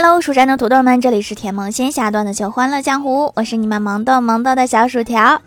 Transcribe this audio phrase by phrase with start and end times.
[0.00, 5.42] Hello，蜀山的土豆们，这里是甜萌仙侠段的求欢乐江湖，我是你们萌豆萌豆的小薯条。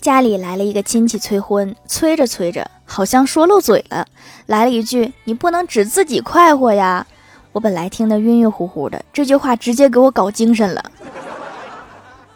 [0.00, 4.06] 家里来了一个亲戚催婚，催着催着，好像说漏嘴了，
[4.46, 7.06] 来了一句：“你不能只自己快活呀。”
[7.52, 10.82] 我本来听得晕晕乎乎的，这句话直接给我搞精神了。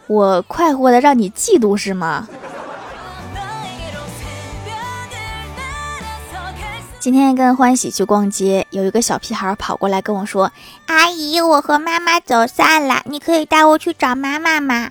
[0.07, 2.29] 我快活的让你嫉妒是吗？
[7.01, 10.51] 今天跟欢喜去逛街，有一个小屁孩跑过来跟我说
[10.87, 14.91] ：“阿姨，我和妈妈走散了，你可以带我去找妈妈吗？”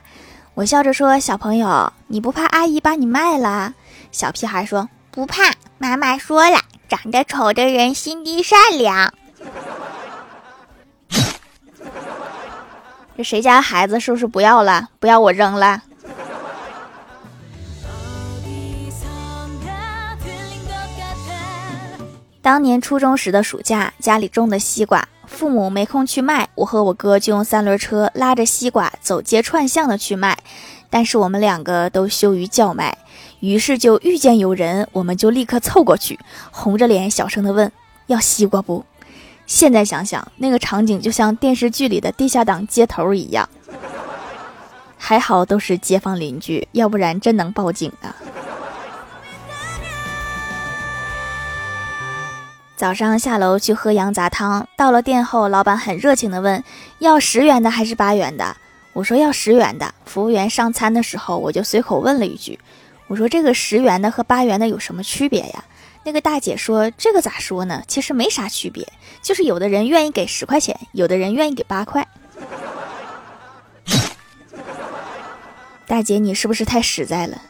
[0.56, 3.74] 我笑着说：“小朋友，你不怕阿姨把你卖了？”
[4.14, 9.14] 小屁孩说：“不怕，妈妈说了，长得丑的人心地善良。”
[13.18, 14.88] 这谁家孩子是不是不要了？
[15.00, 15.84] 不要我扔了。
[22.48, 30.38] 当年初中时的暑假，家里种的西瓜，父母没空去卖，我和我哥就用三轮车拉着西瓜走街串巷的去卖。
[30.90, 32.98] 但是我们两个都羞于叫卖，
[33.42, 36.18] 于是就遇见有人，我们就立刻凑过去，
[36.50, 37.70] 红着脸小声的问
[38.08, 38.86] ：“要西瓜不？”
[39.46, 43.50] 现在想想，那个场景就像电视剧里的地下党接头一样。
[44.98, 48.16] 还好都是街坊邻居，要不然真能报警啊。
[52.78, 56.64] 早上下楼去喝羊杂汤，到了店后，老板很热情的问
[57.00, 58.56] ：“要十元的还是八元的？”
[58.94, 62.60] 我说：“要十元的。”服务员上餐的时候，我就随口问了一句
[63.10, 65.66] ：“我说这个十元的和八元的有什么区别呀？”
[66.06, 67.82] 那个大姐说：“这个咋说呢？
[67.88, 68.88] 其实没啥区别，
[69.24, 72.08] 就是有的人愿意给十块钱，有的人愿意给八块。”
[75.88, 77.42] 大姐，你是不是太实在了？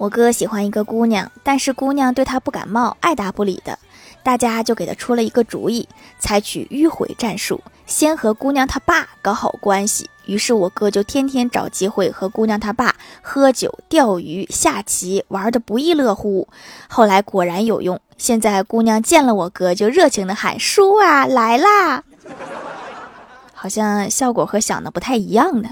[0.00, 3.78] 我哥喜欢一个姑娘，但是姑娘对他不感冒，爱答不理的。
[4.22, 5.86] 大家就给他出了一个主意，
[6.18, 10.08] 采取迂回战术，先和姑娘她爸搞好关系。
[10.24, 16.48] 于是我哥就天天找机会和姑娘她爸喝酒、钓鱼、下棋，玩的不亦乐乎。
[16.88, 22.02] 后来果然有用，现在姑娘见了我哥就热情的喊：“叔啊，来啦！”
[23.52, 25.68] 好像效果和想的不太一样呢。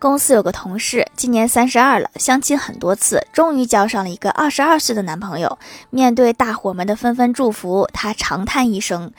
[0.00, 5.58] 公司有个同事，今年三十二了，相亲很多次，终于交上了一个二十二岁的男朋友。
[5.90, 9.10] 面对大伙们的纷纷祝福，他长叹一声：“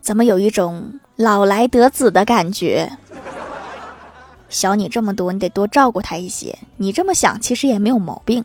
[0.00, 2.90] 怎么有一种老来得子的感觉？”
[4.48, 6.58] 小你这么多，你得多照顾他一些。
[6.78, 8.42] 你这么想，其实也没有毛病。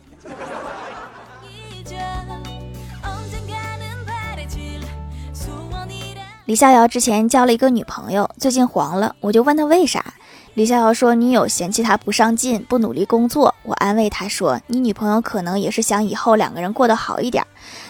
[6.44, 10.14] 李逍遥之前交了一个女朋友，最近黄了，我就问他为啥。
[10.58, 17.46] 李逍遥说：“女友嫌弃他不上进、不努力工作。”我安慰他说：“你女朋友可能也是想以后两个人过得好一点。”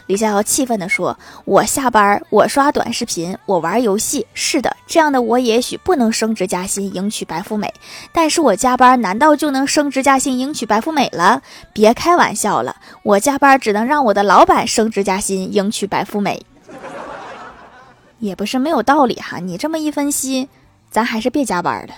[0.07, 1.17] 李逍遥气愤地说
[1.47, 4.27] ：“我下班，我刷短视频，我玩游戏。
[4.33, 7.73] 是的，这样的我也许不能升职加薪、迎娶白富美，
[8.11, 11.41] 但是我加班难道就能升职加薪、迎娶白富美了？
[11.71, 16.45] 别开玩笑了，我加班只能让我的老板升职加薪、迎娶白富美。
[18.19, 20.49] 也不是没有道理哈，你这么一分析，
[20.91, 21.93] 咱还是别加班了。”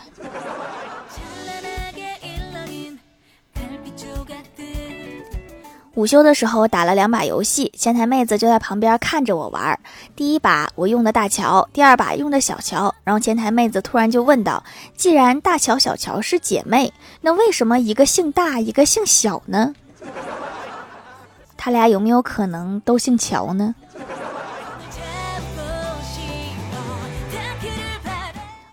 [5.96, 9.78] 午休的时候打了两把游戏，前台妹子就在旁边看着我玩。
[10.16, 12.94] 第一把我用的大乔，第二把用的小乔。
[13.04, 14.64] 然后前台妹子突然就问道
[14.96, 19.74] ：“既然大乔、小乔是姐妹，那为什么一个姓大，一个姓小呢？
[21.58, 23.76] 他俩有没有可能都姓乔呢？”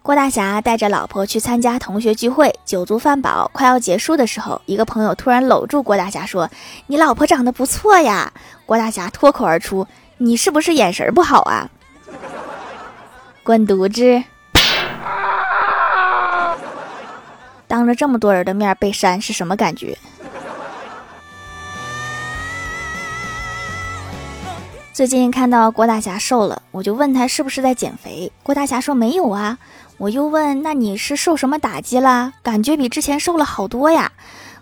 [0.06, 6.48] 郭大侠带着老婆去参加同学聚会，酒足饭饱，快要结束的时候，一个朋友突然搂住郭大侠说
[6.86, 8.32] ：“你老婆长得不错呀。”
[8.64, 9.84] 郭大侠脱口而出
[10.18, 11.68] ：“你是不是眼神不好啊？”
[13.42, 14.22] 滚犊子！
[17.66, 19.98] 当着这么多人的面被扇是什么感觉？
[24.92, 28.30] 最近看到郭大侠瘦了，我就问他是不是在减肥。
[28.44, 29.58] 郭大侠说没有啊。
[29.98, 32.34] 我又问：“那你是受什么打击啦？
[32.42, 34.12] 感觉比之前瘦了好多呀。”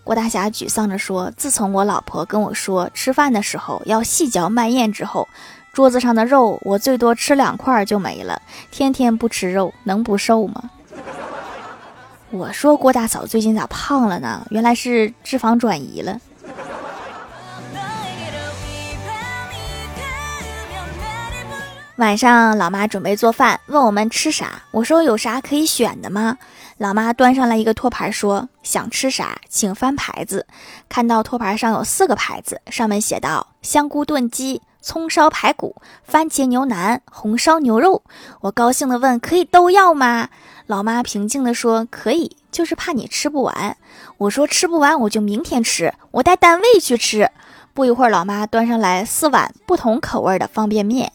[0.05, 5.27] 郭大侠沮丧着说：“自从我老婆跟我说吃饭的时候要细嚼慢咽之后，
[5.73, 8.41] 桌子上的肉我最多吃两块就没了。
[8.71, 10.71] 天天不吃肉能不瘦吗？”
[12.31, 14.47] 我说：“郭大嫂最近咋胖了呢？
[14.51, 16.21] 原来是脂肪转移了。”
[21.97, 24.63] 晚上，老妈准备做饭，问我们吃啥。
[24.73, 26.37] 我说有啥可以选的吗？
[26.77, 30.45] 老妈端上来一个托盘，说想吃啥，请翻牌子。
[30.89, 38.03] 看到托盘上有四个牌子，上面写道：香菇炖鸡、葱烧排骨、番茄牛腩、红烧牛肉。
[38.41, 40.31] 我高兴地问：可以都要吗？
[40.67, 43.77] 老妈平静地说：可以，就是怕你吃不完。
[44.19, 47.31] 我说吃不完我就明天吃，我带单位去吃。
[47.73, 51.13] 不一会儿，老妈端上来四碗不同口味的方便面。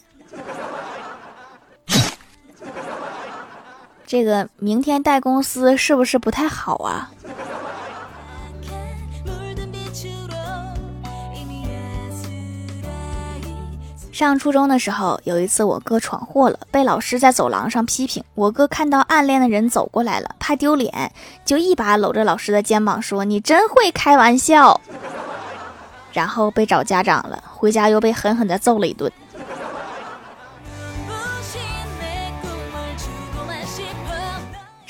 [4.10, 7.08] 这个明天带公司是不是不太好啊？
[14.10, 18.24] 上初中的时候，有一次我哥闯祸了，被老师在走廊上批评。
[18.34, 21.12] 我哥看到暗恋的人走过来了，怕丢脸，
[21.44, 24.80] 就一把搂着老师的肩膀说：“你真会开玩笑。”
[26.12, 29.12] 然后被找家长了，回家又被狠狠地揍了一顿。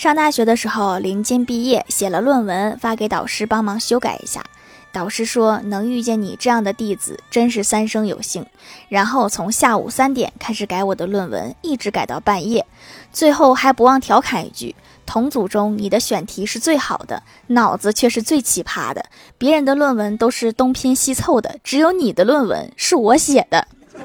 [0.00, 4.42] 上大学的时候，临近毕业，写了论文发给导师帮忙修改一下。
[4.90, 8.46] 导师说：“能遇见你这样的弟子，真是三生有幸。”
[8.88, 12.64] 然后从下午三点开始改我的论文，一直改到半夜，
[13.12, 14.74] 最后还不忘调侃一句
[15.04, 19.04] ：“同组中你的选题是最好的，脑子却是最奇葩的。
[19.36, 23.68] 别人的论文都是东拼西凑的，只有你的论文是我写的。”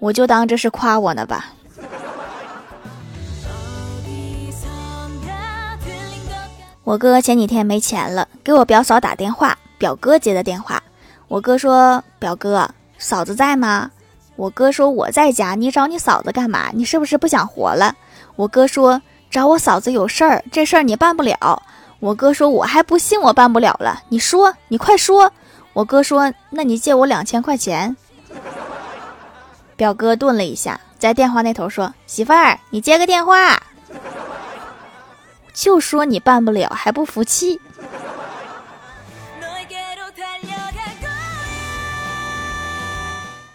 [0.00, 1.52] 我就当这是夸我呢吧。
[6.84, 10.82] 我哥前几天没钱了，给我表嫂打电话，表哥接的电话。
[11.28, 12.68] 我哥说：“表哥，
[12.98, 13.90] 嫂子在吗？”
[14.34, 16.70] 我哥说：“我在家，你找你嫂子干嘛？
[16.72, 17.94] 你是不是不想活了？”
[18.34, 19.00] 我哥说
[19.30, 21.62] ：“找我嫂子有事儿，这事儿你办不了。”
[22.00, 25.32] 我哥说：“我还不信我办不了了，你说，你快说。”
[25.74, 27.96] 我哥说：“那你借我两千块钱。”
[29.76, 33.62] 表哥顿了一下，在电话那头说：“媳妇儿，你接个电话。”
[35.52, 37.60] 就说你办不了还不服气。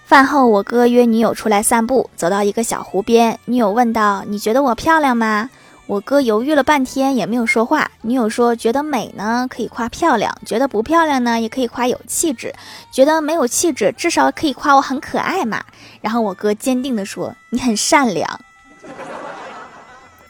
[0.06, 5.50] 饭后，我哥约女友出来散步，走到一个小湖边，女友问道：“你觉得我漂亮吗？”
[5.88, 7.92] 我哥犹豫了半天也没有说话。
[8.02, 12.52] 女友说：“觉得美呢，可以夸漂亮；觉得不漂亮呢，也可以夸有气质；
[12.92, 15.64] 觉得没有气质，至少可以夸我很可爱嘛。”
[16.00, 18.40] 然后我哥坚定地说：“你很善良。”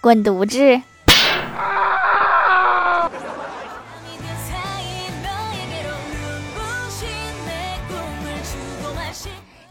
[0.02, 0.82] 滚犊子！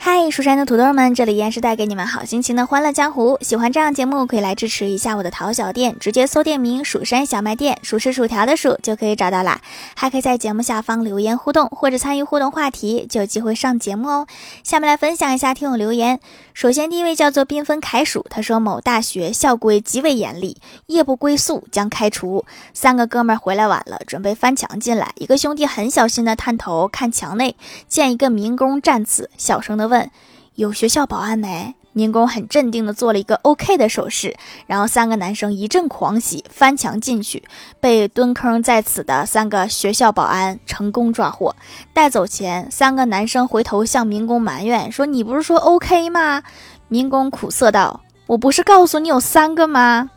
[0.08, 3.36] 嗨，蜀山的土豆们，这里依然是带给你们好心情的欢乐江湖。
[3.40, 9.60] 喜欢这样节目，可以来支持一下我的淘小店，直接搜店名“蜀山小卖店”，数是薯条的数就可以找到啦。
[9.96, 14.28] 还可以在节目下方留言互动，或者参与互动话题，就有机会上节目哦。
[14.62, 16.20] 下面来分享一下听友留言。
[16.54, 20.56] 首先，第一位叫做缤纷凯鼠，他说某大学校规极为严厉，
[20.86, 22.44] 夜不归宿将开除。
[22.72, 27.56] 三个哥们回来晚了，准备翻墙进来，一个兄弟很小心的探头看墙内，
[27.88, 30.10] 见一个民工站此，小声的问：“问
[30.54, 37.43] 有学校保安没？”民工很镇定的做了一个 OK 的手势，然后三个男生一阵狂喜，翻墙进去，
[37.81, 41.56] 被蹲坑在此的三个学校保安成功抓获。
[41.94, 46.42] 带走前，三个男生回头向民工埋怨说：“你不是说 OK 吗？”
[46.88, 50.10] 民工苦涩道：“我不是告诉你有三个吗？”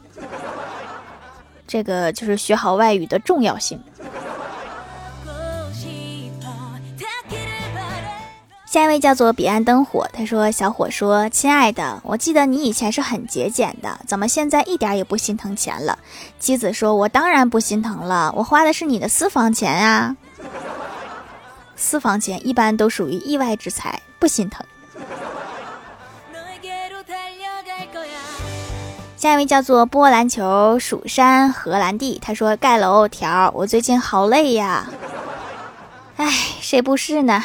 [1.65, 3.81] 这个就是学好外语的重要性。
[8.69, 15.97] 下一位叫做彼岸灯火，他说：“小伙说，亲爱的，我记得你以前是很节俭的，怎么现在一点也不心疼钱了？”
[16.39, 20.15] 妻子说：“我当然不心疼了，我花的是你的私房钱啊。
[21.75, 24.63] 私房钱一般都属于意外之财，不心疼。”
[29.17, 34.85] 下一位叫做波兰球蜀山荷兰弟，他说：“盖楼条，我最近好累呀，
[36.17, 37.43] 哎，谁不是呢？”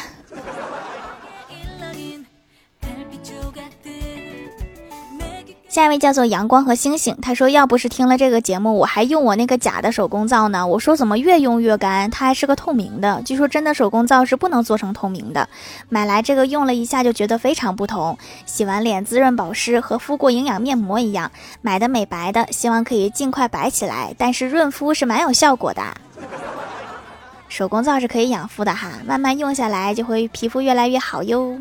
[5.74, 10.64] 下一位叫做阳光和星星，他说：“要不是听了这个节目，我还用我那个假的手工皂呢。
[10.64, 13.20] 我说怎么越用越干，它还是个透明的。
[13.22, 15.48] 据说真的手工皂是不能做成透明的。
[15.88, 18.16] 买来这个用了一下就觉得非常不同，
[18.46, 21.32] 洗完脸滋润保湿，和敷过营养面膜一样。
[21.60, 24.14] 买的美白的，希望可以尽快白起来。
[24.16, 25.82] 但是润肤是蛮有效果的。
[27.48, 31.58] 手工皂是可以养肤的哈，慢慢用下来就会皮肤越来越好哟。”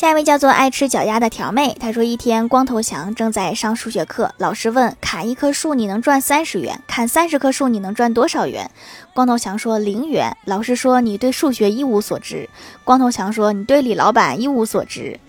[0.00, 8.70] 下一位叫做爱吃脚丫的条妹，她说一天光头强正在上数学课，老师问砍一棵树你能赚三十元，砍三十棵树你能赚多少元？
[9.12, 10.34] 光头强说零元。
[10.46, 12.48] 老师说你对数学一无所知。
[12.82, 15.20] 光头强说你对李老板一无所知。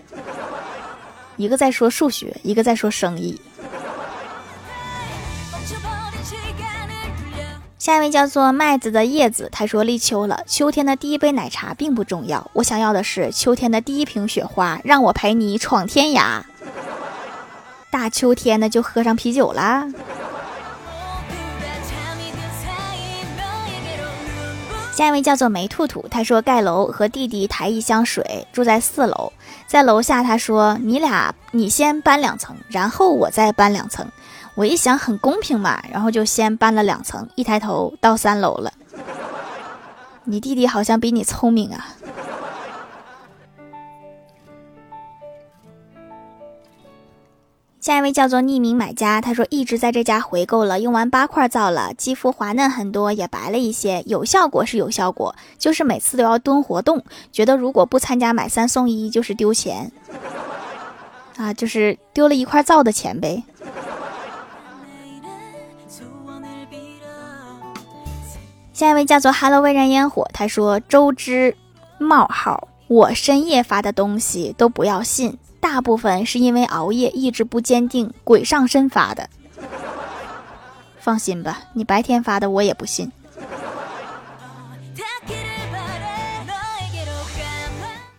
[1.36, 3.38] 一个在说数学，一个在说生意。
[7.82, 16.42] 下一位叫做麦子的叶子，他说立秋了，秋天的第一杯奶茶并不重要，我想要的是秋天的第一瓶雪花，让我陪你闯天涯。
[17.90, 19.88] 大秋天的就喝上啤酒啦。
[24.94, 29.32] 下一位叫做梅兔兔，他说盖楼和弟弟抬一箱水，住在四楼，
[29.66, 34.06] 在楼下他说你俩你先搬两层，然后我再搬两层。
[34.54, 38.72] 我一想很公平嘛，然后就先搬了两层，一抬头到三楼了。
[40.24, 41.96] 你弟弟好像比你聪明啊。
[47.80, 59.90] 下一位叫做匿名买家，他说一直在这家回购了，用完八块皂了，肌肤滑嫩很多，也白了一些，有效果是有效果，就是每次都要蹲活动，觉得如果不参加买三送一就是丢钱，
[61.36, 63.42] 啊，就是丢了一块皂的钱呗。
[68.82, 71.56] 下一位叫做 Hello 微燃烟火，他说周知
[71.98, 75.38] 冒号，我深夜发的东西都不要信。
[75.60, 79.30] 大部分是因为熬夜意志不坚定，鬼上身发的。
[80.98, 83.12] 放心吧，你白天发的我也不信。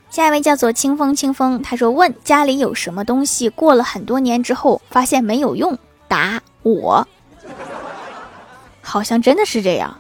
[0.10, 5.78] 下一位叫做清风清风，他说问家里有什么东西，过了很多年之后发现没有用，
[6.08, 7.06] 答我。
[8.82, 10.00] 好像真的是这样。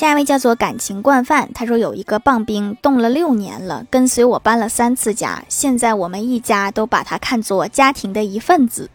[0.00, 8.88] 下一位叫做感情惯犯，他说有一个棒冰冻了六年了，跟随我搬了三次家，现在我们一家都把他看作家庭的一份子。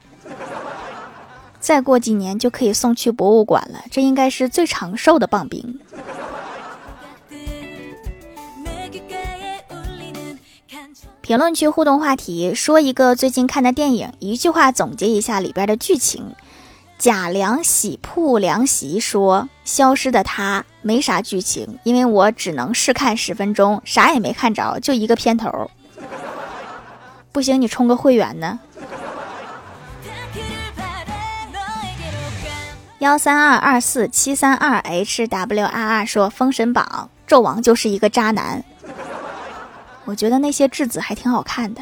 [1.60, 5.80] 再过几年就可以送去博物馆了，这应该是最长寿的棒冰。
[11.22, 16.34] 评论区互动话题：说一个最近看的电影，一句话总结一下里边的剧情。
[16.98, 25.72] 贾凉喜铺凉席说：“消失的她没啥剧情，因为我只能试看十分钟，啥也没看着，就一个片头。
[27.32, 28.60] 不行，你充个会员呢。”
[33.00, 38.64] 幺三二二四七三二 h w r r 说：“封神榜，纣王就是一个渣男。”
[40.06, 41.82] 我觉得那些质子还挺好看的。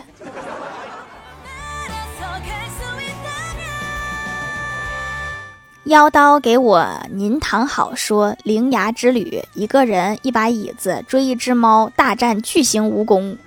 [5.93, 7.93] 妖刀给我，您躺好。
[7.93, 13.37] 说灵牙之旅，一个人一把椅子追一只猫，大战巨型蜈蚣。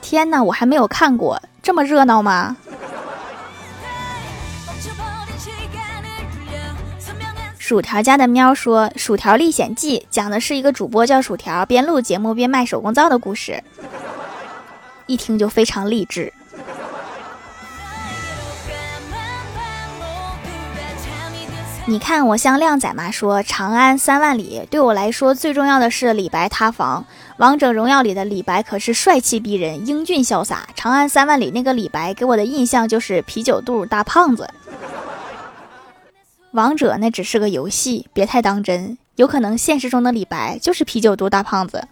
[0.00, 2.56] 天哪，我还没有看过，这么热闹吗？
[7.56, 13.62] 薯条家的喵说，《薯条历险记》讲的是一个主播叫薯条，边录节目边卖手工皂的故事，
[15.06, 16.32] 一听就非常励志。
[21.84, 23.10] 你看我像靓仔吗？
[23.10, 27.04] 说长安三万里，对我来说最重要的是李白塌房。
[27.38, 30.68] 王者荣耀里的李白可是帅气逼人、英俊潇洒。
[30.76, 34.48] 长安三万里那个李白给我的印象就是啤酒肚大胖子。
[36.52, 41.88] 王者那只是个游戏，别太当真，有可能现实中的李白就是啤酒肚大胖子。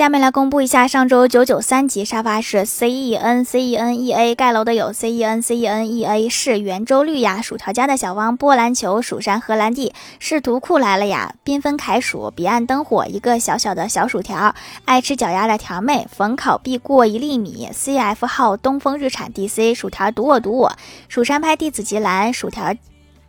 [0.00, 5.66] 下面来公布一下上周九九三级沙发是 C E N C E N E A 盖楼的有 C E N C E
[5.66, 14.54] N E A 是圆周率呀，薯条家的小汪波兰球蜀山荷兰弟是图库来了呀，缤纷凯薯彼岸灯火一个小小的小薯条
[14.86, 20.72] 爱吃脚丫的条妹逢考必过一粒米 C F 号东风日产 D C 薯条赌我赌我
[21.10, 22.74] 蜀山派弟子吉兰薯条。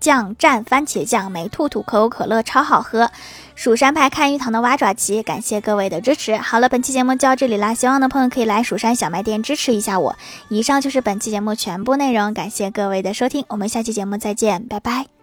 [0.01, 3.09] 酱蘸番茄酱，梅兔兔可口可乐超好喝。
[3.55, 6.35] 蜀山派看鱼塘的蛙爪奇，感谢各位的支持。
[6.35, 10.15] 好了，本期节目就到这里啦，希望的朋友可以来蜀山小卖店支持一下我。
[10.49, 15.20] 以上就是本期节目全部内容，感谢各位的收听，我们下期节目再见，拜拜。